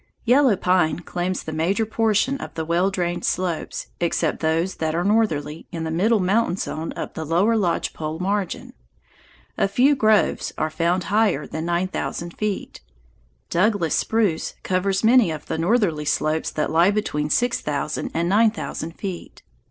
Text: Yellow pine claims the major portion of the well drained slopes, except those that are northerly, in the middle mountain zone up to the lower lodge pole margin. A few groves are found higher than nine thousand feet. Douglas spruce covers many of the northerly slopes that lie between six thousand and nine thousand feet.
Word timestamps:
Yellow 0.25 0.55
pine 0.55 1.01
claims 1.01 1.43
the 1.43 1.51
major 1.53 1.85
portion 1.85 2.39
of 2.39 2.55
the 2.55 2.65
well 2.65 2.89
drained 2.89 3.23
slopes, 3.23 3.89
except 3.99 4.39
those 4.39 4.77
that 4.77 4.95
are 4.95 5.03
northerly, 5.03 5.67
in 5.71 5.83
the 5.83 5.91
middle 5.91 6.19
mountain 6.19 6.55
zone 6.55 6.91
up 6.95 7.13
to 7.13 7.21
the 7.21 7.23
lower 7.27 7.55
lodge 7.55 7.93
pole 7.93 8.17
margin. 8.17 8.73
A 9.59 9.67
few 9.67 9.95
groves 9.95 10.53
are 10.57 10.71
found 10.71 11.03
higher 11.13 11.45
than 11.45 11.67
nine 11.67 11.87
thousand 11.87 12.35
feet. 12.35 12.81
Douglas 13.51 13.93
spruce 13.93 14.55
covers 14.63 15.03
many 15.03 15.29
of 15.29 15.45
the 15.45 15.59
northerly 15.59 16.05
slopes 16.05 16.49
that 16.49 16.71
lie 16.71 16.89
between 16.89 17.29
six 17.29 17.61
thousand 17.61 18.09
and 18.11 18.27
nine 18.27 18.49
thousand 18.49 18.93
feet. 18.93 19.43